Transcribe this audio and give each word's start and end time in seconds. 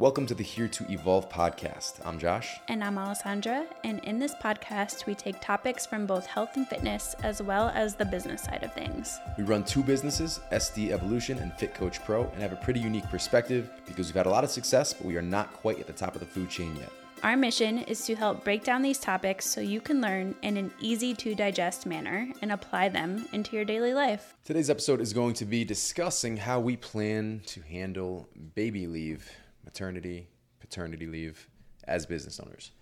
Welcome 0.00 0.24
to 0.28 0.34
the 0.34 0.42
Here 0.42 0.66
to 0.66 0.90
Evolve 0.90 1.28
podcast. 1.28 2.00
I'm 2.06 2.18
Josh. 2.18 2.58
And 2.68 2.82
I'm 2.82 2.96
Alessandra. 2.96 3.66
And 3.84 4.02
in 4.02 4.18
this 4.18 4.34
podcast, 4.34 5.04
we 5.04 5.14
take 5.14 5.38
topics 5.42 5.84
from 5.84 6.06
both 6.06 6.24
health 6.24 6.56
and 6.56 6.66
fitness 6.66 7.14
as 7.22 7.42
well 7.42 7.68
as 7.74 7.96
the 7.96 8.06
business 8.06 8.44
side 8.44 8.62
of 8.62 8.72
things. 8.72 9.18
We 9.36 9.44
run 9.44 9.62
two 9.62 9.82
businesses, 9.82 10.40
SD 10.52 10.90
Evolution 10.90 11.36
and 11.40 11.52
Fit 11.52 11.74
Coach 11.74 12.02
Pro, 12.02 12.24
and 12.24 12.40
have 12.40 12.54
a 12.54 12.56
pretty 12.56 12.80
unique 12.80 13.10
perspective 13.10 13.68
because 13.84 14.06
we've 14.06 14.14
had 14.14 14.24
a 14.24 14.30
lot 14.30 14.42
of 14.42 14.48
success, 14.48 14.94
but 14.94 15.04
we 15.04 15.18
are 15.18 15.22
not 15.22 15.52
quite 15.52 15.78
at 15.78 15.86
the 15.86 15.92
top 15.92 16.14
of 16.14 16.20
the 16.20 16.26
food 16.26 16.48
chain 16.48 16.74
yet. 16.76 16.90
Our 17.22 17.36
mission 17.36 17.80
is 17.80 18.06
to 18.06 18.14
help 18.14 18.42
break 18.42 18.64
down 18.64 18.80
these 18.80 18.98
topics 18.98 19.44
so 19.44 19.60
you 19.60 19.82
can 19.82 20.00
learn 20.00 20.34
in 20.40 20.56
an 20.56 20.72
easy 20.80 21.12
to 21.16 21.34
digest 21.34 21.84
manner 21.84 22.26
and 22.40 22.52
apply 22.52 22.88
them 22.88 23.28
into 23.34 23.54
your 23.54 23.66
daily 23.66 23.92
life. 23.92 24.34
Today's 24.46 24.70
episode 24.70 25.02
is 25.02 25.12
going 25.12 25.34
to 25.34 25.44
be 25.44 25.62
discussing 25.62 26.38
how 26.38 26.58
we 26.58 26.74
plan 26.78 27.42
to 27.48 27.60
handle 27.60 28.30
baby 28.54 28.86
leave 28.86 29.30
maternity, 29.70 30.26
paternity 30.58 31.06
leave 31.06 31.48
as 31.84 32.04
business 32.04 32.40
owners. 32.40 32.72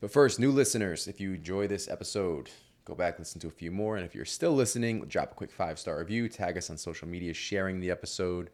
But 0.00 0.12
first, 0.12 0.38
new 0.38 0.52
listeners, 0.52 1.08
if 1.08 1.20
you 1.20 1.34
enjoy 1.34 1.66
this 1.66 1.88
episode, 1.88 2.50
go 2.84 2.94
back 2.94 3.18
listen 3.18 3.40
to 3.40 3.48
a 3.48 3.50
few 3.50 3.72
more. 3.72 3.96
And 3.96 4.06
if 4.06 4.14
you're 4.14 4.24
still 4.24 4.52
listening 4.52 5.04
drop 5.06 5.32
a 5.32 5.34
quick 5.34 5.50
five 5.50 5.78
star 5.78 5.98
review 5.98 6.28
tag 6.28 6.56
us 6.56 6.70
on 6.70 6.76
social 6.76 7.08
media 7.08 7.34
sharing 7.34 7.80
the 7.80 7.90
episode 7.90 8.50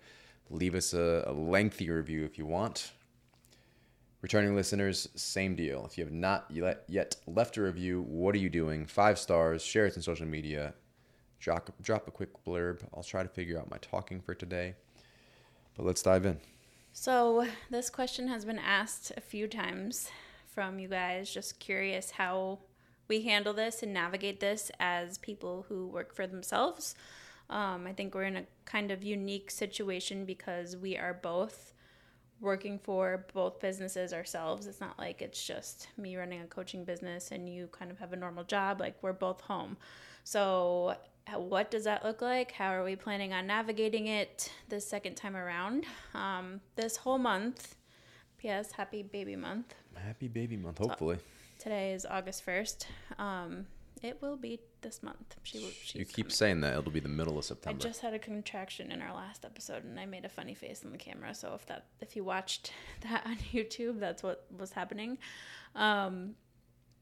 leave 0.49 0.75
us 0.75 0.95
a, 0.95 1.25
a, 1.27 1.33
lengthy 1.33 1.91
review 1.91 2.25
if 2.25 2.39
you 2.39 2.47
want. 2.47 2.93
Returning 4.23 4.55
listeners 4.55 5.09
same 5.15 5.55
deal. 5.55 5.85
If 5.85 5.99
you 5.99 6.05
have 6.05 6.13
not 6.13 6.51
yet 6.51 7.17
left 7.27 7.57
a 7.57 7.63
review 7.63 8.03
what 8.03 8.35
are 8.35 8.39
you 8.39 8.51
doing? 8.51 8.87
Five 8.87 9.19
stars 9.19 9.63
share 9.63 9.87
it 9.87 9.97
on 9.97 10.03
social 10.03 10.27
media. 10.27 10.75
Drop, 11.41 11.71
drop 11.83 12.09
a 12.09 12.11
quick 12.11 12.31
blurb. 12.47 12.81
I'll 12.95 13.03
try 13.03 13.23
to 13.23 13.29
figure 13.29 13.59
out 13.59 13.71
my 13.71 13.79
talking 13.79 14.21
for 14.21 14.35
today. 14.35 14.77
But 15.77 15.87
let's 15.87 16.03
dive 16.03 16.25
in 16.25 16.39
so, 16.93 17.47
this 17.71 17.91
question 17.91 18.29
has 18.29 18.45
been 18.45 18.59
asked 18.59 19.13
a 19.17 19.21
few 19.21 19.49
times 19.49 20.11
from 20.47 20.79
you 20.79 20.89
guys. 20.89 21.33
Just 21.33 21.59
curious 21.59 22.13
how 22.13 22.59
we 23.09 23.23
handle 23.23 23.55
this 23.55 23.83
and 23.83 23.93
navigate 23.93 24.41
this 24.41 24.71
as 24.79 25.19
people 25.19 25.67
who 25.69 25.87
work 25.87 26.15
for 26.15 26.27
themselves. 26.27 26.95
Um, 27.51 27.87
I 27.87 27.93
think 27.93 28.15
we're 28.15 28.25
in 28.25 28.37
a 28.37 28.47
kind 28.65 28.91
of 28.91 29.03
unique 29.03 29.51
situation 29.51 30.25
because 30.25 30.77
we 30.77 30.97
are 30.97 31.15
both 31.15 31.75
working 32.41 32.79
for 32.79 33.27
both 33.33 33.61
businesses 33.61 34.13
ourselves. 34.13 34.67
It's 34.67 34.81
not 34.81 34.99
like 34.99 35.23
it's 35.23 35.45
just 35.45 35.89
me 35.97 36.17
running 36.17 36.41
a 36.41 36.47
coaching 36.47 36.85
business 36.85 37.31
and 37.31 37.49
you 37.49 37.69
kind 37.69 37.91
of 37.91 37.99
have 37.99 38.13
a 38.13 38.17
normal 38.17 38.45
job. 38.45 38.81
Like, 38.81 38.97
we're 39.01 39.13
both 39.13 39.41
home. 39.43 39.77
So, 40.25 40.97
what 41.37 41.71
does 41.71 41.85
that 41.85 42.05
look 42.05 42.21
like? 42.21 42.53
How 42.53 42.73
are 42.73 42.85
we 42.85 42.97
planning 42.97 43.33
on 43.33 43.47
navigating 43.47 44.07
it 44.07 44.53
this 44.69 44.87
second 44.87 45.15
time 45.15 45.37
around? 45.37 45.85
Um, 46.15 46.61
this 46.77 46.97
whole 46.97 47.19
month, 47.19 47.77
P.S. 48.39 48.73
Happy 48.73 49.03
Baby 49.03 49.37
Month. 49.37 49.75
Happy 49.95 50.29
Baby 50.29 50.57
Month, 50.57 50.79
hopefully. 50.79 51.19
today 51.59 51.93
is 51.93 52.05
August 52.05 52.45
1st. 52.45 52.87
Um, 53.19 53.67
it 54.03 54.21
will 54.21 54.37
be 54.37 54.59
this 54.81 55.03
month. 55.03 55.37
She, 55.45 55.59
you 55.95 56.05
keep 56.05 56.27
coming. 56.27 56.31
saying 56.31 56.61
that 56.63 56.77
it'll 56.77 56.91
be 56.91 56.99
the 57.01 57.09
middle 57.09 57.39
of 57.39 57.45
September. 57.45 57.79
I 57.79 57.89
just 57.89 58.01
had 58.01 58.15
a 58.15 58.19
contraction 58.19 58.91
in 58.91 59.01
our 59.01 59.15
last 59.15 59.45
episode, 59.45 59.85
and 59.85 59.99
I 59.99 60.07
made 60.07 60.25
a 60.25 60.29
funny 60.29 60.55
face 60.55 60.83
on 60.85 60.91
the 60.91 60.99
camera. 60.99 61.35
So 61.35 61.53
if 61.55 61.65
that, 61.67 61.87
if 62.01 62.17
you 62.17 62.25
watched 62.25 62.73
that 63.03 63.25
on 63.25 63.37
YouTube, 63.53 64.01
that's 64.01 64.23
what 64.23 64.45
was 64.59 64.73
happening. 64.73 65.19
Um, 65.77 66.35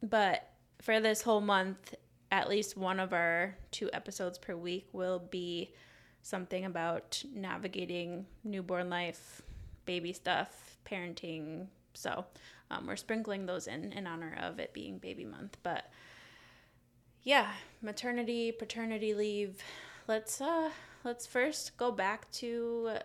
but 0.02 0.50
for 0.82 1.00
this 1.00 1.22
whole 1.22 1.40
month, 1.40 1.94
at 2.30 2.48
least 2.48 2.76
one 2.76 3.00
of 3.00 3.12
our 3.12 3.56
two 3.70 3.90
episodes 3.92 4.38
per 4.38 4.54
week 4.54 4.88
will 4.92 5.18
be 5.18 5.72
something 6.22 6.64
about 6.64 7.22
navigating 7.34 8.26
newborn 8.44 8.90
life, 8.90 9.42
baby 9.84 10.12
stuff, 10.12 10.76
parenting. 10.84 11.66
So 11.94 12.24
um, 12.70 12.86
we're 12.86 12.96
sprinkling 12.96 13.46
those 13.46 13.66
in 13.66 13.92
in 13.92 14.06
honor 14.06 14.36
of 14.40 14.58
it 14.58 14.72
being 14.72 14.98
baby 14.98 15.24
month. 15.24 15.56
But 15.62 15.90
yeah, 17.22 17.50
maternity, 17.82 18.52
paternity 18.52 19.14
leave. 19.14 19.62
Let's 20.06 20.40
uh 20.40 20.70
let's 21.04 21.26
first 21.26 21.76
go 21.76 21.90
back 21.90 22.30
to 22.32 22.98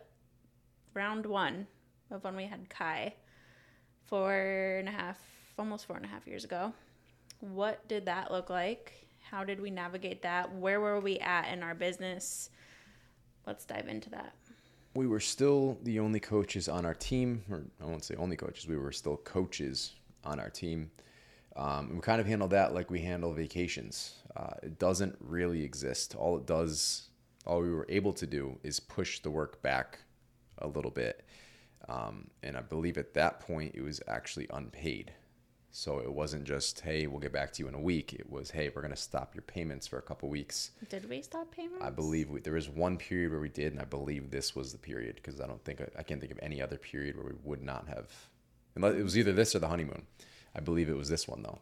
round 0.94 1.26
one 1.26 1.68
of 2.12 2.24
when 2.24 2.36
we 2.36 2.46
had 2.46 2.70
Kai 2.70 3.16
four 4.06 4.78
and 4.80 4.88
a 4.88 4.92
half, 4.92 5.18
almost 5.58 5.86
four 5.86 5.96
and 5.96 6.06
a 6.06 6.10
half 6.10 6.28
years 6.28 6.44
ago. 6.44 6.74
What 7.40 7.88
did 7.88 8.06
that 8.06 8.32
look 8.32 8.50
like? 8.50 8.94
How 9.32 9.44
did 9.44 9.60
we 9.60 9.72
navigate 9.72 10.22
that? 10.22 10.54
Where 10.54 10.80
were 10.80 11.00
we 11.00 11.18
at 11.18 11.52
in 11.52 11.64
our 11.64 11.74
business? 11.74 12.50
Let's 13.48 13.66
dive 13.66 13.88
into 13.88 14.10
that. 14.12 14.36
We 14.94 15.08
were 15.08 15.20
still 15.20 15.78
the 15.84 16.00
only 16.00 16.20
coaches 16.20 16.70
on 16.70 16.86
our 16.86 16.94
team, 16.94 17.44
or 17.50 17.64
I 17.82 17.86
won't 17.86 18.04
say 18.04 18.16
only 18.16 18.38
coaches, 18.38 18.68
we 18.68 18.78
were 18.78 18.92
still 18.92 19.18
coaches 19.18 19.94
on 20.24 20.40
our 20.40 20.50
team. 20.50 20.92
Um, 21.56 21.96
we 21.96 22.02
kind 22.02 22.22
of 22.22 22.28
handle 22.28 22.48
that 22.50 22.74
like 22.74 22.92
we 22.92 23.00
handle 23.00 23.34
vacations. 23.34 24.16
Uh, 24.36 24.54
it 24.62 24.78
doesn't 24.78 25.16
really 25.20 25.64
exist. 25.64 26.16
All 26.16 26.38
it 26.38 26.46
does, 26.46 27.10
all 27.46 27.62
we 27.62 27.74
were 27.74 27.86
able 27.90 28.14
to 28.14 28.28
do 28.28 28.58
is 28.64 28.80
push 28.80 29.20
the 29.20 29.30
work 29.32 29.62
back 29.62 30.00
a 30.60 30.68
little 30.68 30.92
bit. 30.92 31.26
Um, 31.90 32.28
and 32.44 32.58
I 32.58 32.62
believe 32.62 32.98
at 32.98 33.14
that 33.16 33.40
point 33.40 33.74
it 33.76 33.82
was 33.82 34.02
actually 34.08 34.48
unpaid. 34.54 35.12
So 35.78 36.00
it 36.00 36.10
wasn't 36.10 36.46
just, 36.46 36.80
hey, 36.80 37.06
we'll 37.06 37.20
get 37.20 37.34
back 37.34 37.52
to 37.52 37.62
you 37.62 37.68
in 37.68 37.76
a 37.76 37.80
week. 37.80 38.14
It 38.14 38.32
was, 38.32 38.50
hey, 38.50 38.72
we're 38.74 38.82
going 38.82 38.94
to 38.94 39.00
stop 39.00 39.36
your 39.36 39.42
payments 39.42 39.86
for 39.86 40.00
a 40.00 40.02
couple 40.02 40.30
weeks. 40.30 40.72
Did 40.88 41.10
we 41.10 41.22
stop 41.22 41.52
payments? 41.52 41.84
I 41.84 41.90
believe 41.90 42.30
we, 42.30 42.40
there 42.40 42.54
was 42.54 42.70
one 42.70 42.96
period 42.96 43.32
where 43.32 43.42
we 43.42 43.50
did, 43.50 43.74
and 43.74 43.82
I 43.82 43.84
believe 43.84 44.32
this 44.32 44.56
was 44.56 44.72
the 44.72 44.78
period 44.78 45.16
because 45.16 45.42
I 45.42 45.48
don't 45.48 45.62
think, 45.66 45.82
I 46.00 46.02
can't 46.02 46.22
think 46.22 46.32
of 46.32 46.40
any 46.42 46.62
other 46.62 46.78
period 46.78 47.18
where 47.18 47.26
we 47.26 47.34
would 47.44 47.62
not 47.62 47.90
have. 47.90 48.08
unless 48.78 48.96
It 48.96 49.04
was 49.04 49.18
either 49.18 49.34
this 49.34 49.54
or 49.54 49.60
the 49.60 49.68
honeymoon. 49.68 50.04
I 50.56 50.62
believe 50.62 50.88
it 50.88 50.96
was 50.96 51.10
this 51.10 51.28
one, 51.28 51.44
though. 51.44 51.60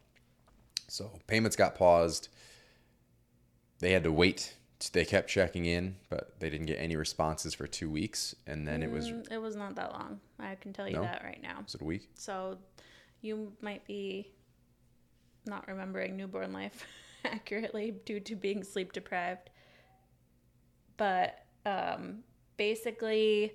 So 0.88 1.10
payments 1.26 1.56
got 1.56 1.74
paused. 1.74 2.30
They 3.80 3.94
had 3.94 4.04
to 4.04 4.12
wait. 4.12 4.54
They 4.92 5.06
kept 5.06 5.28
checking 5.28 5.66
in, 5.66 5.96
but 6.12 6.40
they 6.40 6.52
didn't 6.52 6.68
get 6.68 6.78
any 6.78 6.96
responses 6.96 7.56
for 7.56 7.66
two 7.66 7.90
weeks. 7.90 8.36
And 8.46 8.68
then 8.68 8.82
mm, 8.82 8.84
it 8.84 8.92
was. 8.92 9.10
Mm, 9.10 9.32
it 9.32 9.40
was 9.40 9.56
not 9.56 9.74
that 9.74 9.92
long. 9.92 10.20
I 10.40 10.54
can 10.54 10.72
tell 10.72 10.88
you 10.88 10.98
no? 10.98 11.02
that 11.02 11.24
right 11.24 11.42
now. 11.42 11.62
Was 11.64 11.74
it 11.74 11.82
a 11.82 11.86
week? 11.86 12.10
So 12.14 12.60
you 13.24 13.54
might 13.62 13.86
be 13.88 14.32
not 15.46 15.68
remembering 15.68 16.16
newborn 16.16 16.54
life 16.54 16.86
accurately 17.26 17.96
due 18.06 18.20
to 18.20 18.36
being 18.36 18.64
sleep 18.64 18.94
deprived. 18.94 19.50
But 20.98 21.40
um, 21.66 22.20
basically, 22.58 23.54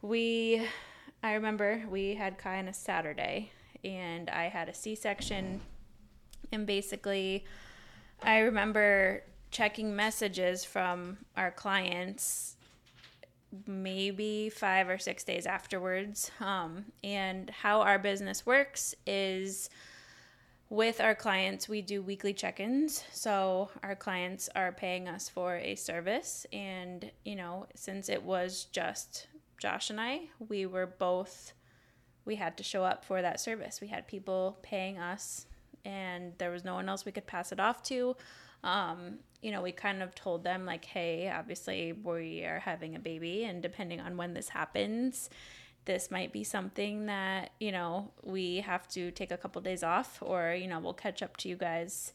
we, 0.00 0.66
I 1.22 1.34
remember 1.34 1.84
we 1.90 2.14
had 2.14 2.38
Kai 2.38 2.58
on 2.58 2.68
a 2.68 2.72
Saturday 2.72 3.50
and 3.84 4.30
I 4.30 4.44
had 4.44 4.68
a 4.68 4.74
C 4.74 4.94
section. 4.94 5.60
And 6.52 6.66
basically, 6.66 7.44
I 8.22 8.38
remember 8.38 9.22
checking 9.50 9.94
messages 9.94 10.64
from 10.64 11.18
our 11.36 11.50
clients 11.50 12.56
maybe 13.66 14.50
five 14.50 14.88
or 14.88 14.98
six 14.98 15.24
days 15.24 15.46
afterwards. 15.46 16.30
Um, 16.40 16.86
and 17.02 17.50
how 17.50 17.80
our 17.80 17.98
business 17.98 18.44
works 18.44 18.94
is 19.06 19.70
with 20.70 21.00
our 21.00 21.14
clients, 21.14 21.68
we 21.68 21.80
do 21.80 22.02
weekly 22.02 22.34
check 22.34 22.60
ins. 22.60 23.02
So 23.12 23.70
our 23.82 23.96
clients 23.96 24.50
are 24.54 24.72
paying 24.72 25.08
us 25.08 25.28
for 25.28 25.56
a 25.56 25.74
service. 25.74 26.46
And, 26.52 27.10
you 27.24 27.36
know, 27.36 27.66
since 27.74 28.10
it 28.10 28.22
was 28.22 28.66
just 28.70 29.28
Josh 29.58 29.88
and 29.90 30.00
I, 30.00 30.28
we 30.48 30.66
were 30.66 30.86
both, 30.86 31.52
we 32.26 32.36
had 32.36 32.58
to 32.58 32.62
show 32.62 32.84
up 32.84 33.04
for 33.04 33.22
that 33.22 33.40
service. 33.40 33.80
We 33.80 33.88
had 33.88 34.06
people 34.06 34.58
paying 34.62 34.98
us, 34.98 35.46
and 35.84 36.34
there 36.36 36.50
was 36.50 36.64
no 36.64 36.74
one 36.74 36.88
else 36.88 37.06
we 37.06 37.12
could 37.12 37.26
pass 37.26 37.50
it 37.50 37.58
off 37.58 37.82
to. 37.84 38.14
Um, 38.62 39.20
you 39.42 39.52
know, 39.52 39.62
we 39.62 39.72
kind 39.72 40.02
of 40.02 40.14
told 40.14 40.44
them, 40.44 40.66
like, 40.66 40.84
hey, 40.84 41.30
obviously 41.30 41.92
we 41.92 42.44
are 42.44 42.60
having 42.60 42.96
a 42.96 42.98
baby, 42.98 43.44
and 43.44 43.62
depending 43.62 44.00
on 44.00 44.16
when 44.16 44.34
this 44.34 44.48
happens, 44.48 45.30
this 45.84 46.10
might 46.10 46.32
be 46.32 46.44
something 46.44 47.06
that, 47.06 47.50
you 47.60 47.72
know, 47.72 48.10
we 48.22 48.56
have 48.60 48.86
to 48.88 49.10
take 49.10 49.30
a 49.30 49.36
couple 49.36 49.62
days 49.62 49.82
off, 49.82 50.18
or, 50.20 50.52
you 50.52 50.66
know, 50.66 50.80
we'll 50.80 50.92
catch 50.92 51.22
up 51.22 51.36
to 51.38 51.48
you 51.48 51.56
guys 51.56 52.12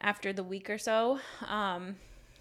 after 0.00 0.32
the 0.32 0.42
week 0.42 0.68
or 0.68 0.78
so. 0.78 1.18
Um, 1.46 1.96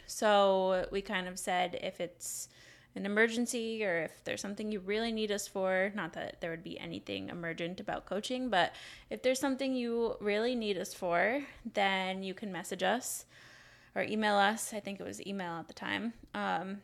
so 0.05 0.85
we 0.91 1.01
kind 1.01 1.27
of 1.27 1.39
said 1.39 1.79
if 1.81 1.99
it's 1.99 2.49
an 2.95 3.05
emergency 3.05 3.85
or 3.85 3.99
if 3.99 4.23
there's 4.23 4.41
something 4.41 4.71
you 4.71 4.79
really 4.79 5.11
need 5.11 5.31
us 5.31 5.47
for, 5.47 5.91
not 5.95 6.13
that 6.13 6.41
there 6.41 6.49
would 6.49 6.63
be 6.63 6.79
anything 6.79 7.29
emergent 7.29 7.79
about 7.79 8.05
coaching, 8.05 8.49
but 8.49 8.73
if 9.09 9.21
there's 9.21 9.39
something 9.39 9.75
you 9.75 10.15
really 10.19 10.55
need 10.55 10.77
us 10.77 10.93
for, 10.93 11.43
then 11.73 12.23
you 12.23 12.33
can 12.33 12.51
message 12.51 12.83
us 12.83 13.25
or 13.97 14.03
email 14.03 14.35
us. 14.35 14.73
I 14.73 14.79
think 14.79 14.99
it 14.99 15.03
was 15.03 15.25
email 15.25 15.53
at 15.53 15.67
the 15.67 15.73
time. 15.73 16.13
Um, 16.35 16.81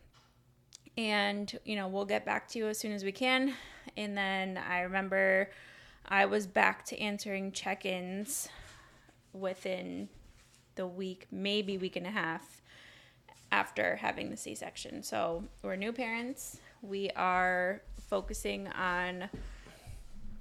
and, 0.98 1.56
you 1.64 1.76
know, 1.76 1.86
we'll 1.86 2.04
get 2.04 2.24
back 2.24 2.48
to 2.48 2.58
you 2.58 2.66
as 2.66 2.78
soon 2.78 2.92
as 2.92 3.04
we 3.04 3.12
can. 3.12 3.54
And 3.96 4.18
then 4.18 4.58
I 4.58 4.80
remember 4.80 5.50
I 6.06 6.26
was 6.26 6.46
back 6.46 6.84
to 6.86 6.98
answering 6.98 7.52
check 7.52 7.86
ins 7.86 8.48
within 9.32 10.08
the 10.74 10.86
week, 10.86 11.28
maybe 11.30 11.78
week 11.78 11.94
and 11.94 12.06
a 12.06 12.10
half 12.10 12.60
after 13.52 13.96
having 13.96 14.30
the 14.30 14.36
C 14.36 14.56
section. 14.56 15.02
So 15.04 15.44
we're 15.62 15.76
new 15.76 15.92
parents. 15.92 16.58
We 16.82 17.10
are 17.10 17.80
focusing 18.08 18.66
on 18.68 19.28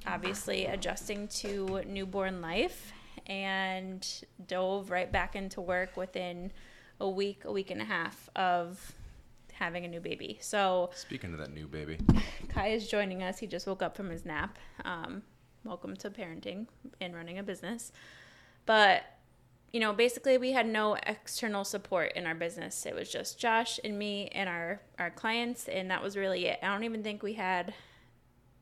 obviously 0.07 0.65
adjusting 0.65 1.27
to 1.27 1.83
newborn 1.85 2.41
life 2.41 2.93
and 3.27 4.07
dove 4.47 4.91
right 4.91 5.11
back 5.11 5.35
into 5.35 5.61
work 5.61 5.95
within 5.97 6.51
a 6.99 7.09
week, 7.09 7.43
a 7.45 7.51
week 7.51 7.71
and 7.71 7.81
a 7.81 7.85
half 7.85 8.29
of 8.35 8.93
having 9.53 9.85
a 9.85 9.87
new 9.87 9.99
baby. 9.99 10.37
So, 10.41 10.89
Speaking 10.95 11.33
of 11.33 11.39
that 11.39 11.53
new 11.53 11.67
baby, 11.67 11.97
Kai 12.49 12.69
is 12.69 12.87
joining 12.87 13.23
us. 13.23 13.39
He 13.39 13.47
just 13.47 13.67
woke 13.67 13.81
up 13.81 13.95
from 13.95 14.09
his 14.09 14.25
nap. 14.25 14.57
Um, 14.83 15.23
welcome 15.63 15.95
to 15.97 16.09
parenting 16.09 16.67
and 16.99 17.15
running 17.15 17.39
a 17.39 17.43
business. 17.43 17.91
But, 18.65 19.03
you 19.71 19.79
know, 19.79 19.93
basically 19.93 20.37
we 20.37 20.51
had 20.51 20.67
no 20.67 20.95
external 20.95 21.63
support 21.63 22.13
in 22.15 22.25
our 22.25 22.35
business. 22.35 22.85
It 22.85 22.95
was 22.95 23.09
just 23.09 23.39
Josh 23.39 23.79
and 23.83 23.97
me 23.97 24.27
and 24.29 24.49
our, 24.49 24.81
our 24.99 25.09
clients, 25.09 25.67
and 25.67 25.89
that 25.91 26.03
was 26.03 26.17
really 26.17 26.45
it. 26.47 26.59
I 26.61 26.67
don't 26.67 26.83
even 26.83 27.03
think 27.03 27.23
we 27.23 27.33
had 27.33 27.73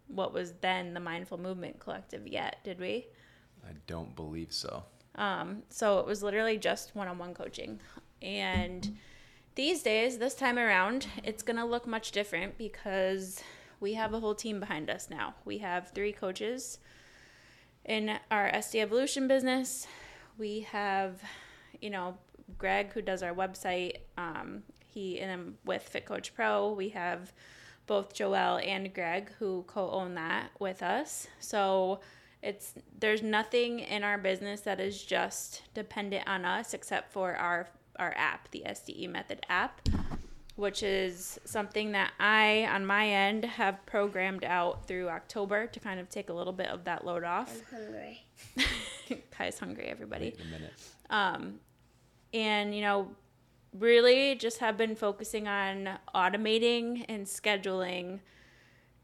what 0.08 0.34
was 0.34 0.54
then 0.62 0.94
the 0.94 1.00
Mindful 1.00 1.38
Movement 1.38 1.80
Collective 1.80 2.28
yet, 2.28 2.58
did 2.64 2.80
we? 2.80 3.08
I 3.66 3.74
don't 3.88 4.16
believe 4.16 4.52
so. 4.52 4.84
Um, 5.16 5.64
so 5.70 6.00
it 6.00 6.06
was 6.06 6.24
literally 6.24 6.58
just 6.58 6.96
one 6.96 7.08
on 7.08 7.18
one 7.18 7.34
coaching. 7.34 7.80
And 8.22 8.98
these 9.56 9.84
days, 9.84 10.18
this 10.18 10.36
time 10.36 10.58
around, 10.58 11.08
it's 11.24 11.44
going 11.44 11.58
to 11.58 11.66
look 11.66 11.86
much 11.86 12.12
different 12.12 12.58
because 12.58 13.42
we 13.80 13.94
have 13.94 14.14
a 14.14 14.20
whole 14.20 14.36
team 14.36 14.60
behind 14.60 14.90
us 14.90 15.10
now. 15.10 15.34
We 15.44 15.58
have 15.60 15.90
three 15.90 16.14
coaches 16.14 16.80
in 17.84 18.18
our 18.30 18.50
SD 18.52 18.82
Evolution 18.82 19.28
business. 19.28 19.88
We 20.38 20.62
have, 20.62 21.22
you 21.82 21.90
know, 21.90 22.18
Greg 22.58 22.94
who 22.94 23.02
does 23.02 23.24
our 23.24 23.34
website. 23.34 23.98
Um, 24.18 24.64
he 24.86 25.20
and 25.20 25.56
with 25.66 25.84
Fit 25.84 26.06
Coach 26.06 26.34
Pro, 26.34 26.74
we 26.74 26.90
have 26.90 27.34
both 27.88 28.14
Joelle 28.14 28.66
and 28.66 28.94
Greg 28.94 29.32
who 29.40 29.64
co-own 29.68 30.16
that 30.16 30.52
with 30.60 30.84
us. 30.84 31.28
So 31.40 32.02
it's 32.44 32.74
there's 33.00 33.22
nothing 33.22 33.80
in 33.80 34.04
our 34.04 34.18
business 34.18 34.62
that 34.62 34.80
is 34.80 35.04
just 35.04 35.62
dependent 35.74 36.28
on 36.28 36.46
us 36.46 36.74
except 36.74 37.12
for 37.14 37.36
our 37.36 37.68
our 37.98 38.14
app, 38.18 38.50
the 38.52 38.64
SDE 38.66 39.10
Method 39.10 39.46
app, 39.50 39.88
which 40.56 40.82
is 40.82 41.40
something 41.46 41.92
that 41.92 42.14
I 42.20 42.68
on 42.72 42.86
my 42.86 43.08
end 43.08 43.46
have 43.46 43.86
programmed 43.86 44.44
out 44.44 44.88
through 44.88 45.10
October 45.10 45.68
to 45.68 45.80
kind 45.80 46.00
of 46.00 46.10
take 46.10 46.30
a 46.30 46.34
little 46.34 46.54
bit 46.54 46.68
of 46.68 46.86
that 46.86 47.06
load 47.06 47.24
off. 47.24 47.56
I'm 47.74 47.80
hungry. 47.80 48.26
Kai's 49.32 49.60
hungry, 49.60 49.86
everybody 49.88 50.34
Wait 50.38 50.40
a 50.42 50.52
minute. 50.52 50.74
um, 51.10 51.60
and 52.34 52.74
you 52.74 52.82
know 52.82 53.10
really 53.78 54.36
just 54.36 54.58
have 54.60 54.78
been 54.78 54.96
focusing 54.96 55.48
on 55.48 55.90
automating 56.16 57.06
and 57.08 57.26
scheduling 57.26 58.20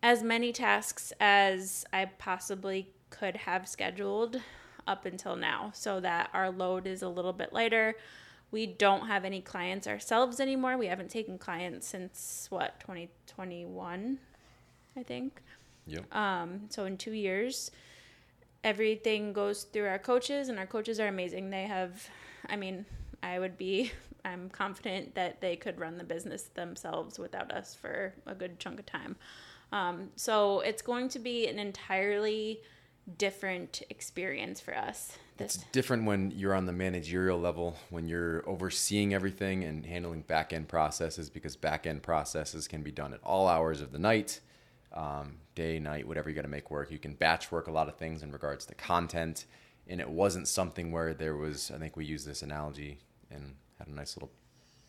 as 0.04 0.22
many 0.24 0.51
tasks 0.51 1.13
as 1.22 1.86
i 1.94 2.04
possibly 2.06 2.89
could 3.09 3.36
have 3.36 3.68
scheduled 3.68 4.42
up 4.88 5.06
until 5.06 5.36
now 5.36 5.71
so 5.74 6.00
that 6.00 6.30
our 6.33 6.50
load 6.50 6.88
is 6.88 7.01
a 7.01 7.09
little 7.09 7.33
bit 7.33 7.51
lighter 7.54 7.95
we 8.50 8.65
don't 8.65 9.07
have 9.07 9.25
any 9.25 9.42
clients 9.42 9.88
ourselves 9.88 10.39
anymore 10.39 10.77
we 10.77 10.88
haven't 10.88 11.09
taken 11.09 11.38
clients 11.38 11.88
since 11.88 12.48
what 12.50 12.80
2021 12.80 14.18
i 14.95 15.04
think 15.04 15.42
Yep. 15.88 16.13
um, 16.13 16.62
so 16.69 16.86
in 16.86 16.98
two 16.98 17.13
years, 17.13 17.71
everything 18.63 19.33
goes 19.33 19.63
through 19.63 19.88
our 19.88 20.00
coaches, 20.00 20.50
and 20.50 20.60
our 20.60 20.65
coaches 20.65 21.00
are 21.00 21.07
amazing. 21.07 21.50
They 21.50 21.63
have, 21.63 22.07
I 22.50 22.56
mean, 22.56 22.86
I 23.24 23.39
would 23.39 23.57
be, 23.57 23.92
I'm 24.25 24.50
confident 24.50 25.15
that 25.15 25.42
they 25.42 25.56
could 25.56 25.80
run 25.80 25.98
the 25.98 26.03
business 26.03 26.44
themselves 26.44 27.18
without 27.18 27.51
us 27.51 27.74
for 27.74 28.13
a 28.25 28.36
good 28.36 28.60
chunk 28.60 28.80
of 28.80 28.86
time. 28.86 29.15
Um, 29.71 30.10
so 30.15 30.62
it's 30.62 30.81
going 30.81 31.10
to 31.10 31.19
be 31.19 31.48
an 31.48 31.60
entirely 31.60 32.62
different 33.18 33.81
experience 33.89 34.59
for 34.59 34.75
us. 34.75 35.18
It's 35.39 35.57
different 35.71 36.06
when 36.06 36.31
you're 36.31 36.56
on 36.56 36.65
the 36.65 36.74
managerial 36.74 37.39
level, 37.39 37.77
when 37.89 38.07
you're 38.07 38.48
overseeing 38.50 39.13
everything 39.13 39.63
and 39.63 39.86
handling 39.86 40.21
back 40.21 40.51
end 40.51 40.68
processes, 40.68 41.30
because 41.30 41.56
back 41.56 41.86
end 41.86 42.01
processes 42.01 42.68
can 42.68 42.81
be 42.81 42.92
done 42.92 43.13
at 43.13 43.19
all 43.24 43.48
hours 43.48 43.81
of 43.81 43.92
the 43.92 44.00
night, 44.00 44.39
um, 44.94 45.36
day, 45.54 45.80
night, 45.80 46.07
whatever 46.07 46.30
you 46.30 46.36
got 46.36 46.42
to 46.42 46.48
make 46.48 46.71
work. 46.71 46.92
You 46.92 46.98
can 46.98 47.13
batch 47.13 47.51
work 47.51 47.68
a 47.68 47.71
lot 47.71 47.88
of 47.88 47.98
things 47.98 48.24
in 48.24 48.31
regards 48.31 48.65
to 48.65 48.75
content. 48.75 49.45
And 49.88 50.01
it 50.01 50.10
wasn't 50.10 50.48
something 50.48 50.92
where 50.92 51.13
there 51.13 51.36
was, 51.36 51.71
I 51.74 51.77
think 51.77 51.95
we 51.95 52.03
used 52.03 52.27
this 52.27 52.42
analogy 52.42 52.98
and 53.31 53.56
had 53.77 53.88
a 53.88 53.94
nice 53.94 54.18
little 54.18 54.31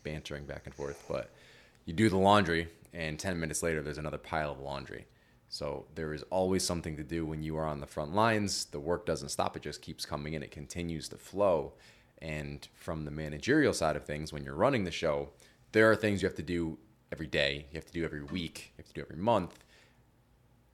bantering 0.03 0.45
back 0.45 0.63
and 0.65 0.73
forth, 0.73 1.05
but 1.07 1.29
you 1.85 1.93
do 1.93 2.09
the 2.09 2.17
laundry, 2.17 2.67
and 2.93 3.19
10 3.19 3.39
minutes 3.39 3.63
later, 3.63 3.81
there's 3.81 3.97
another 3.97 4.17
pile 4.17 4.51
of 4.51 4.59
laundry. 4.59 5.05
So 5.49 5.87
there 5.95 6.13
is 6.13 6.23
always 6.29 6.63
something 6.63 6.95
to 6.95 7.03
do 7.03 7.25
when 7.25 7.41
you 7.41 7.57
are 7.57 7.65
on 7.65 7.81
the 7.81 7.87
front 7.87 8.13
lines. 8.13 8.65
The 8.65 8.79
work 8.79 9.05
doesn't 9.05 9.29
stop, 9.29 9.57
it 9.57 9.63
just 9.63 9.81
keeps 9.81 10.05
coming 10.05 10.33
in, 10.33 10.43
it 10.43 10.51
continues 10.51 11.09
to 11.09 11.17
flow. 11.17 11.73
And 12.21 12.67
from 12.75 13.05
the 13.05 13.11
managerial 13.11 13.73
side 13.73 13.95
of 13.95 14.05
things, 14.05 14.31
when 14.31 14.43
you're 14.43 14.55
running 14.55 14.83
the 14.83 14.91
show, 14.91 15.29
there 15.71 15.89
are 15.89 15.95
things 15.95 16.21
you 16.21 16.27
have 16.27 16.35
to 16.37 16.43
do 16.43 16.77
every 17.11 17.27
day, 17.27 17.65
you 17.71 17.77
have 17.77 17.85
to 17.85 17.93
do 17.93 18.05
every 18.05 18.23
week, 18.23 18.73
you 18.77 18.83
have 18.83 18.87
to 18.87 18.93
do 18.93 19.01
every 19.01 19.17
month. 19.17 19.63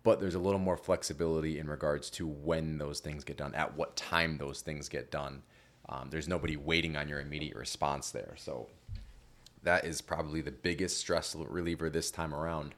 But 0.04 0.20
there's 0.20 0.36
a 0.36 0.40
little 0.40 0.60
more 0.60 0.78
flexibility 0.78 1.58
in 1.58 1.68
regards 1.68 2.10
to 2.12 2.28
when 2.28 2.78
those 2.78 3.00
things 3.00 3.24
get 3.24 3.38
done, 3.38 3.56
at 3.56 3.76
what 3.76 3.96
time 3.96 4.38
those 4.38 4.62
things 4.62 4.90
get 4.90 5.10
done. 5.10 5.42
Um, 5.88 6.10
there's 6.10 6.28
nobody 6.28 6.58
waiting 6.58 6.96
on 6.96 7.08
your 7.08 7.22
immediate 7.22 7.56
response 7.56 8.12
there. 8.12 8.36
So 8.38 8.68
that 9.64 9.86
is 9.86 10.02
probably 10.02 10.42
the 10.42 10.52
biggest 10.52 10.98
stress 10.98 11.36
reliever 11.36 11.90
this 11.90 12.12
time 12.12 12.36
around. 12.36 12.76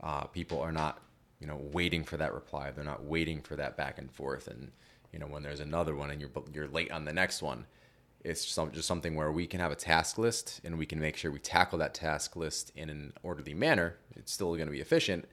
Uh, 0.00 0.24
people 0.24 0.60
are 0.60 0.72
not, 0.72 1.02
you 1.42 1.48
know, 1.48 1.60
waiting 1.72 2.04
for 2.04 2.16
that 2.16 2.32
reply. 2.32 2.70
They're 2.70 2.84
not 2.84 3.02
waiting 3.04 3.42
for 3.42 3.56
that 3.56 3.76
back 3.76 3.98
and 3.98 4.08
forth. 4.10 4.46
And 4.46 4.70
you 5.12 5.18
know, 5.18 5.26
when 5.26 5.42
there's 5.42 5.58
another 5.58 5.96
one 5.96 6.10
and 6.10 6.20
you're 6.20 6.30
you're 6.54 6.68
late 6.68 6.92
on 6.92 7.04
the 7.04 7.12
next 7.12 7.42
one, 7.42 7.66
it's 8.22 8.46
some, 8.46 8.70
just 8.70 8.86
something 8.86 9.16
where 9.16 9.32
we 9.32 9.48
can 9.48 9.58
have 9.58 9.72
a 9.72 9.76
task 9.76 10.18
list 10.18 10.60
and 10.64 10.78
we 10.78 10.86
can 10.86 11.00
make 11.00 11.16
sure 11.16 11.32
we 11.32 11.40
tackle 11.40 11.78
that 11.80 11.94
task 11.94 12.36
list 12.36 12.70
in 12.76 12.88
an 12.88 13.12
orderly 13.24 13.54
manner. 13.54 13.96
It's 14.14 14.32
still 14.32 14.54
going 14.54 14.68
to 14.68 14.72
be 14.72 14.80
efficient, 14.80 15.24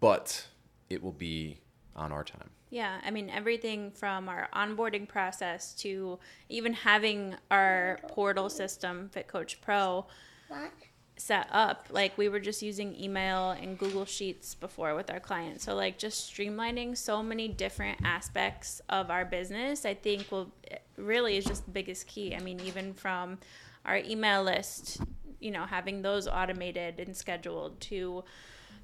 but 0.00 0.44
it 0.90 1.04
will 1.04 1.12
be 1.12 1.58
on 1.94 2.10
our 2.12 2.24
time. 2.24 2.50
yeah, 2.70 3.00
I 3.04 3.10
mean, 3.10 3.30
everything 3.30 3.92
from 3.92 4.28
our 4.28 4.48
onboarding 4.54 5.08
process 5.08 5.72
to 5.76 6.18
even 6.48 6.72
having 6.72 7.34
our 7.50 7.98
portal 8.08 8.48
system, 8.50 9.08
Fit 9.12 9.26
Coach 9.28 9.60
Pro, 9.60 10.06
What? 10.48 10.72
Set 11.18 11.48
up 11.50 11.86
like 11.90 12.16
we 12.16 12.28
were 12.28 12.38
just 12.38 12.62
using 12.62 12.94
email 12.98 13.50
and 13.50 13.76
google 13.76 14.04
sheets 14.04 14.54
before 14.54 14.94
with 14.94 15.10
our 15.10 15.20
clients. 15.20 15.64
So 15.64 15.74
like 15.74 15.98
just 15.98 16.32
streamlining 16.32 16.96
so 16.96 17.22
many 17.22 17.48
different 17.48 17.98
aspects 18.04 18.80
of 18.88 19.10
our 19.10 19.24
business 19.24 19.84
i 19.84 19.94
think 19.94 20.30
will 20.30 20.50
really 20.96 21.36
is 21.36 21.44
just 21.44 21.64
the 21.64 21.70
biggest 21.70 22.06
key. 22.06 22.34
I 22.34 22.40
mean 22.40 22.60
even 22.60 22.94
from 22.94 23.38
our 23.84 23.98
email 23.98 24.42
list 24.42 25.00
you 25.40 25.50
know 25.50 25.64
having 25.64 26.02
those 26.02 26.26
automated 26.26 27.00
and 27.00 27.16
scheduled 27.16 27.80
to 27.80 28.24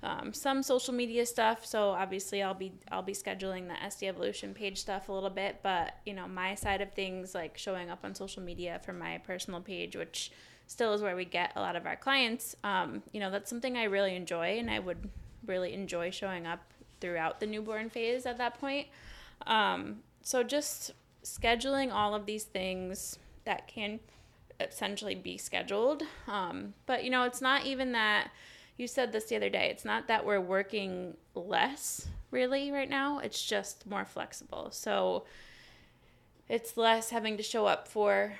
um, 0.02 0.35
some 0.35 0.62
social 0.62 0.92
media 0.92 1.25
stuff. 1.25 1.64
So 1.64 1.90
obviously 1.90 2.42
i'll 2.42 2.54
be 2.54 2.73
i'll 2.90 3.02
be 3.02 3.14
scheduling 3.14 3.68
the 3.68 3.75
sd 3.87 4.08
evolution 4.08 4.54
page 4.54 4.80
stuff 4.80 5.08
a 5.08 5.12
little 5.12 5.30
bit 5.30 5.61
but 5.62 5.94
you 6.04 6.14
know 6.14 6.26
my 6.26 6.56
side 6.56 6.80
of 6.80 6.92
things 6.92 7.35
like 7.35 7.56
showing 7.56 7.90
up 7.90 8.00
on 8.04 8.14
social 8.14 8.42
media 8.42 8.80
for 8.85 8.92
my 8.92 9.18
personal 9.18 9.61
page 9.61 9.94
which 9.97 10.32
still 10.66 10.92
is 10.94 11.02
where 11.02 11.16
we 11.16 11.25
get 11.25 11.52
a 11.56 11.61
lot 11.61 11.76
of 11.76 11.87
our 11.87 11.97
clients. 11.97 12.56
Um, 12.64 13.02
you 13.12 13.21
know 13.21 13.30
that's 13.30 13.50
something 13.50 13.76
i 13.76 13.85
really 13.85 14.16
enjoy 14.16 14.59
and 14.59 14.71
i 14.71 14.78
would 14.78 15.09
really 15.47 15.75
enjoy 15.75 16.11
showing 16.11 16.47
up 16.47 16.61
throughout 17.00 17.40
the 17.40 17.47
newborn 17.47 17.90
phase 17.90 18.25
at 18.26 18.38
that 18.38 18.59
point. 18.59 18.87
Um, 19.47 20.00
so 20.23 20.42
just 20.42 20.92
scheduling 21.23 21.92
all 21.92 22.14
of 22.14 22.26
these 22.26 22.44
things 22.44 23.18
that 23.44 23.66
can 23.68 24.00
essentially 24.61 25.14
be 25.14 25.37
scheduled 25.37 26.02
um, 26.28 26.75
but 26.87 27.02
you 27.02 27.11
know 27.11 27.25
it's 27.25 27.40
not 27.40 27.66
even 27.66 27.92
that 27.92 28.30
you 28.76 28.87
said 28.87 29.12
this 29.12 29.25
the 29.25 29.37
other 29.37 29.50
day 29.50 29.68
it's 29.68 29.85
not 29.85 30.06
that 30.06 30.25
we're 30.25 30.40
working 30.40 31.16
less 31.35 32.06
really 32.30 32.71
right 32.71 32.88
now 32.90 33.18
it's 33.18 33.42
just 33.44 33.87
more 33.87 34.04
flexible. 34.04 34.68
So 34.71 35.25
it's 36.49 36.76
less 36.76 37.11
having 37.11 37.37
to 37.37 37.42
show 37.42 37.66
up 37.66 37.88
for 37.88 38.35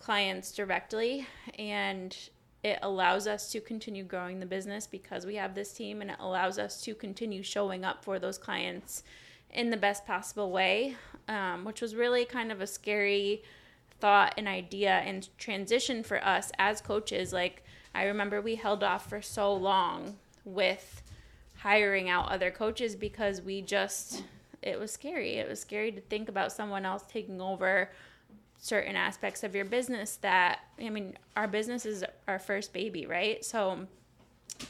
clients 0.00 0.52
directly 0.52 1.26
and 1.58 2.16
it 2.62 2.78
allows 2.82 3.26
us 3.26 3.50
to 3.52 3.60
continue 3.60 4.02
growing 4.02 4.40
the 4.40 4.46
business 4.46 4.86
because 4.86 5.24
we 5.24 5.36
have 5.36 5.54
this 5.54 5.72
team 5.72 6.00
and 6.00 6.10
it 6.10 6.16
allows 6.18 6.58
us 6.58 6.82
to 6.82 6.94
continue 6.94 7.42
showing 7.42 7.84
up 7.84 8.04
for 8.04 8.18
those 8.18 8.38
clients 8.38 9.02
in 9.50 9.70
the 9.70 9.76
best 9.76 10.06
possible 10.06 10.50
way 10.50 10.96
um, 11.28 11.64
which 11.64 11.80
was 11.80 11.94
really 11.94 12.24
kind 12.24 12.50
of 12.50 12.60
a 12.60 12.66
scary 12.66 13.42
thought 14.00 14.34
and 14.36 14.48
idea 14.48 14.90
and 14.90 15.28
transition 15.38 16.02
for 16.02 16.24
us 16.24 16.50
as 16.58 16.80
coaches. 16.80 17.32
Like 17.32 17.62
i 17.94 18.04
remember 18.04 18.40
we 18.40 18.54
held 18.54 18.82
off 18.82 19.08
for 19.08 19.20
so 19.20 19.52
long 19.52 20.16
with 20.44 21.02
hiring 21.58 22.08
out 22.08 22.30
other 22.30 22.50
coaches 22.50 22.96
because 22.96 23.42
we 23.42 23.60
just 23.60 24.24
it 24.62 24.78
was 24.78 24.90
scary. 24.90 25.36
It 25.36 25.48
was 25.48 25.60
scary 25.60 25.90
to 25.92 26.00
think 26.02 26.28
about 26.28 26.52
someone 26.52 26.84
else 26.84 27.04
taking 27.08 27.40
over 27.40 27.90
certain 28.60 28.94
aspects 28.94 29.42
of 29.42 29.54
your 29.54 29.64
business 29.64 30.16
that 30.16 30.60
I 30.78 30.90
mean 30.90 31.16
our 31.36 31.48
business 31.48 31.86
is 31.86 32.04
our 32.28 32.38
first 32.38 32.72
baby, 32.72 33.06
right? 33.06 33.44
So 33.44 33.86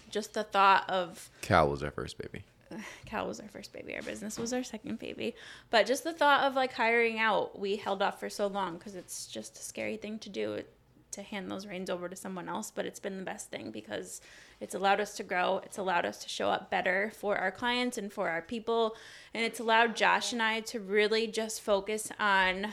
just 0.08 0.34
the 0.34 0.44
thought 0.44 0.88
of 0.88 1.28
Kai 1.42 1.62
was 1.64 1.82
our 1.82 1.90
first 1.90 2.16
baby. 2.16 2.44
Kai 3.06 3.22
was 3.22 3.40
our 3.40 3.48
first 3.48 3.72
baby. 3.72 3.96
Our 3.96 4.02
business 4.02 4.38
was 4.38 4.52
our 4.52 4.62
second 4.62 5.00
baby. 5.00 5.34
But 5.70 5.86
just 5.86 6.04
the 6.04 6.12
thought 6.12 6.44
of 6.44 6.54
like 6.54 6.72
hiring 6.72 7.18
out, 7.18 7.58
we 7.58 7.76
held 7.76 8.00
off 8.00 8.20
for 8.20 8.30
so 8.30 8.46
long 8.46 8.78
because 8.78 8.94
it's 8.94 9.26
just 9.26 9.58
a 9.58 9.62
scary 9.62 9.96
thing 9.96 10.18
to 10.20 10.28
do 10.28 10.62
to 11.10 11.22
hand 11.22 11.50
those 11.50 11.66
reins 11.66 11.90
over 11.90 12.08
to 12.08 12.14
someone 12.14 12.48
else. 12.48 12.70
But 12.70 12.86
it's 12.86 13.00
been 13.00 13.18
the 13.18 13.24
best 13.24 13.50
thing 13.50 13.72
because 13.72 14.20
it's 14.60 14.76
allowed 14.76 15.00
us 15.00 15.16
to 15.16 15.24
grow. 15.24 15.60
It's 15.64 15.78
allowed 15.78 16.06
us 16.06 16.18
to 16.22 16.28
show 16.28 16.48
up 16.48 16.70
better 16.70 17.12
for 17.16 17.36
our 17.36 17.50
clients 17.50 17.98
and 17.98 18.12
for 18.12 18.28
our 18.28 18.42
people. 18.42 18.94
And 19.34 19.44
it's 19.44 19.58
allowed 19.58 19.96
Josh 19.96 20.32
and 20.32 20.40
I 20.40 20.60
to 20.60 20.78
really 20.78 21.26
just 21.26 21.60
focus 21.60 22.12
on 22.20 22.68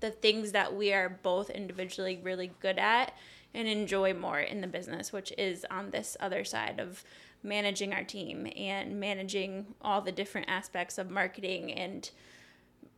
the 0.00 0.10
things 0.10 0.52
that 0.52 0.74
we 0.74 0.92
are 0.92 1.08
both 1.08 1.50
individually 1.50 2.18
really 2.22 2.52
good 2.60 2.78
at 2.78 3.14
and 3.54 3.68
enjoy 3.68 4.14
more 4.14 4.40
in 4.40 4.60
the 4.60 4.66
business, 4.66 5.12
which 5.12 5.32
is 5.36 5.66
on 5.70 5.90
this 5.90 6.16
other 6.20 6.44
side 6.44 6.80
of 6.80 7.04
managing 7.42 7.92
our 7.92 8.04
team 8.04 8.46
and 8.56 9.00
managing 9.00 9.66
all 9.80 10.00
the 10.00 10.12
different 10.12 10.48
aspects 10.48 10.98
of 10.98 11.10
marketing 11.10 11.72
and 11.72 12.10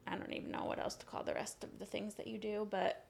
I 0.07 0.17
don't 0.17 0.33
even 0.33 0.51
know 0.51 0.65
what 0.65 0.79
else 0.79 0.97
to 0.97 1.07
call 1.07 1.23
the 1.23 1.35
rest 1.35 1.63
of 1.65 1.79
the 1.79 1.87
things 1.87 2.15
that 2.15 2.27
you 2.27 2.39
do, 2.39 2.67
but 2.71 3.05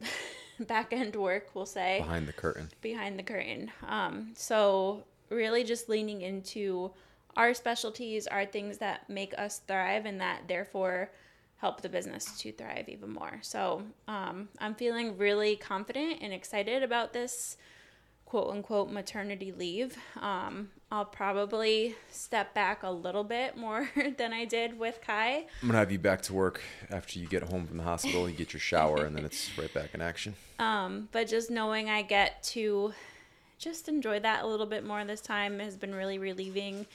back 0.60 0.92
end 0.92 1.16
work, 1.16 1.50
we'll 1.54 1.66
say. 1.66 2.00
Behind 2.00 2.26
the 2.26 2.32
curtain. 2.32 2.68
Behind 2.80 3.18
the 3.18 3.22
curtain. 3.22 3.70
Um, 3.86 4.32
so, 4.34 5.04
really 5.30 5.64
just 5.64 5.88
leaning 5.88 6.22
into 6.22 6.90
our 7.36 7.54
specialties, 7.54 8.26
our 8.26 8.44
things 8.44 8.78
that 8.78 9.08
make 9.08 9.32
us 9.38 9.60
thrive, 9.60 10.04
and 10.04 10.20
that 10.20 10.42
therefore 10.48 11.10
help 11.62 11.80
the 11.80 11.88
business 11.88 12.36
to 12.40 12.50
thrive 12.50 12.88
even 12.88 13.08
more. 13.08 13.38
So, 13.40 13.82
um, 14.08 14.48
I'm 14.58 14.74
feeling 14.74 15.16
really 15.16 15.54
confident 15.54 16.18
and 16.20 16.32
excited 16.32 16.82
about 16.82 17.12
this 17.12 17.56
quote 18.26 18.50
unquote 18.50 18.90
maternity 18.90 19.52
leave. 19.52 19.96
Um, 20.20 20.70
I'll 20.90 21.04
probably 21.04 21.94
step 22.10 22.52
back 22.52 22.82
a 22.82 22.90
little 22.90 23.22
bit 23.22 23.56
more 23.56 23.88
than 24.18 24.32
I 24.32 24.44
did 24.44 24.76
with 24.76 25.00
Kai. 25.06 25.44
I'm 25.62 25.68
gonna 25.68 25.78
have 25.78 25.92
you 25.92 26.00
back 26.00 26.20
to 26.22 26.34
work 26.34 26.60
after 26.90 27.20
you 27.20 27.28
get 27.28 27.44
home 27.44 27.68
from 27.68 27.76
the 27.76 27.84
hospital. 27.84 28.28
You 28.28 28.34
get 28.34 28.52
your 28.52 28.60
shower, 28.60 29.04
and 29.04 29.14
then 29.16 29.24
it's 29.24 29.56
right 29.56 29.72
back 29.72 29.94
in 29.94 30.02
action. 30.02 30.34
Um, 30.58 31.08
but 31.10 31.26
just 31.26 31.50
knowing 31.50 31.90
I 31.90 32.02
get 32.02 32.40
to 32.54 32.92
just 33.58 33.88
enjoy 33.88 34.20
that 34.20 34.44
a 34.44 34.46
little 34.46 34.66
bit 34.66 34.84
more 34.86 35.04
this 35.04 35.20
time 35.20 35.58
has 35.58 35.76
been 35.76 35.92
really 35.92 36.16
relieving. 36.18 36.86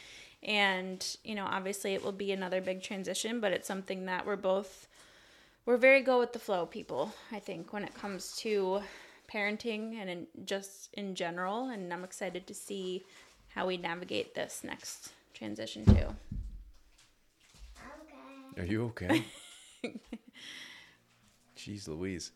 And 0.44 1.06
you 1.24 1.36
know, 1.36 1.46
obviously, 1.46 1.94
it 1.94 2.04
will 2.04 2.12
be 2.12 2.32
another 2.32 2.62
big 2.62 2.82
transition, 2.82 3.40
but 3.40 3.52
it's 3.52 3.68
something 3.68 4.06
that 4.06 4.26
we're 4.26 4.36
both 4.36 4.88
we're 5.66 5.78
very 5.78 6.02
go 6.02 6.20
with 6.20 6.34
the 6.34 6.40
flow 6.40 6.66
people. 6.66 7.14
I 7.32 7.40
think 7.40 7.74
when 7.74 7.84
it 7.84 7.94
comes 7.94 8.38
to 8.38 8.82
parenting 9.32 10.00
and 10.00 10.10
in, 10.10 10.28
just 10.46 10.90
in 10.94 11.16
general. 11.16 11.70
And 11.70 11.94
I'm 11.94 12.04
excited 12.04 12.48
to 12.48 12.54
see 12.54 13.04
how 13.50 13.68
we 13.68 13.78
navigate 13.78 14.36
this 14.36 14.64
next 14.64 15.12
transition 15.34 15.86
too. 15.86 16.16
Okay. 18.54 18.62
Are 18.62 18.66
you 18.66 18.86
okay? 18.86 19.26
Jeez 21.58 21.88
Louise. 21.88 22.32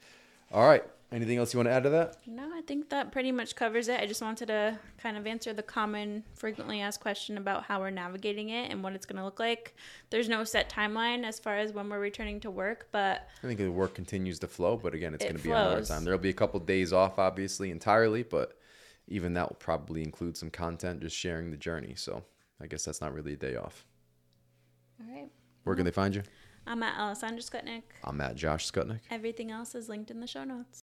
All 0.51 0.67
right. 0.67 0.83
Anything 1.13 1.39
else 1.39 1.53
you 1.53 1.57
want 1.57 1.67
to 1.67 1.73
add 1.73 1.83
to 1.83 1.89
that? 1.89 2.15
No, 2.25 2.49
I 2.53 2.61
think 2.61 2.89
that 2.89 3.11
pretty 3.11 3.33
much 3.33 3.57
covers 3.57 3.89
it. 3.89 3.99
I 3.99 4.05
just 4.05 4.21
wanted 4.21 4.45
to 4.45 4.79
kind 4.97 5.17
of 5.17 5.27
answer 5.27 5.51
the 5.51 5.61
common, 5.61 6.23
frequently 6.35 6.79
asked 6.79 7.01
question 7.01 7.37
about 7.37 7.63
how 7.63 7.81
we're 7.81 7.89
navigating 7.89 8.47
it 8.47 8.71
and 8.71 8.81
what 8.81 8.93
it's 8.93 9.05
going 9.05 9.17
to 9.17 9.25
look 9.25 9.37
like. 9.37 9.75
There's 10.09 10.29
no 10.29 10.45
set 10.45 10.69
timeline 10.69 11.25
as 11.25 11.37
far 11.37 11.57
as 11.57 11.73
when 11.73 11.89
we're 11.89 11.99
returning 11.99 12.39
to 12.41 12.49
work, 12.49 12.87
but 12.93 13.27
I 13.43 13.47
think 13.47 13.59
the 13.59 13.67
work 13.67 13.93
continues 13.93 14.39
to 14.39 14.47
flow. 14.47 14.77
But 14.77 14.93
again, 14.93 15.13
it's 15.13 15.25
it 15.25 15.27
going 15.27 15.37
to 15.37 15.43
be 15.43 15.51
on 15.51 15.73
our 15.73 15.81
time. 15.81 16.05
There'll 16.05 16.17
be 16.17 16.29
a 16.29 16.33
couple 16.33 16.61
of 16.61 16.65
days 16.65 16.93
off, 16.93 17.19
obviously, 17.19 17.71
entirely, 17.71 18.23
but 18.23 18.57
even 19.09 19.33
that 19.33 19.49
will 19.49 19.57
probably 19.57 20.03
include 20.03 20.37
some 20.37 20.49
content, 20.49 21.01
just 21.01 21.17
sharing 21.17 21.51
the 21.51 21.57
journey. 21.57 21.93
So 21.97 22.23
I 22.61 22.67
guess 22.67 22.85
that's 22.85 23.01
not 23.01 23.13
really 23.13 23.33
a 23.33 23.37
day 23.37 23.57
off. 23.57 23.85
All 25.01 25.13
right. 25.13 25.29
Where 25.65 25.75
can 25.75 25.83
they 25.83 25.91
find 25.91 26.15
you? 26.15 26.23
I'm 26.67 26.83
at 26.83 26.97
uh, 26.97 27.03
Alessandra 27.03 27.41
Skutnik. 27.41 27.83
I'm 28.03 28.21
at 28.21 28.35
Josh 28.35 28.71
Skutnik. 28.71 28.99
Everything 29.09 29.51
else 29.51 29.75
is 29.75 29.89
linked 29.89 30.11
in 30.11 30.19
the 30.19 30.27
show 30.27 30.43
notes. 30.43 30.79